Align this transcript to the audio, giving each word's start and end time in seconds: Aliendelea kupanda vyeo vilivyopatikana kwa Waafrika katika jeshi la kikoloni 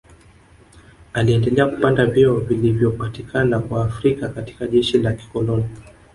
Aliendelea 1.13 1.65
kupanda 1.65 2.05
vyeo 2.05 2.39
vilivyopatikana 2.39 3.59
kwa 3.59 3.79
Waafrika 3.79 4.29
katika 4.29 4.67
jeshi 4.67 4.97
la 4.97 5.13
kikoloni 5.13 5.69